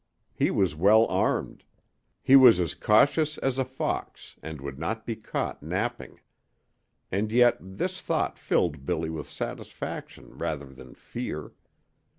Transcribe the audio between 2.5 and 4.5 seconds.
as cautions as a fox,